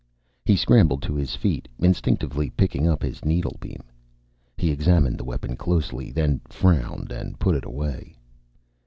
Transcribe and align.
He 0.47 0.55
scrambled 0.55 1.03
to 1.03 1.13
his 1.13 1.35
feet, 1.35 1.67
instinctively 1.77 2.49
picking 2.49 2.87
up 2.89 3.03
his 3.03 3.23
needlebeam. 3.23 3.83
He 4.57 4.71
examined 4.71 5.19
the 5.19 5.23
weapon 5.23 5.55
closely, 5.55 6.09
then 6.11 6.41
frowned 6.49 7.11
and 7.11 7.37
put 7.37 7.53
it 7.55 7.65
away. 7.65 8.17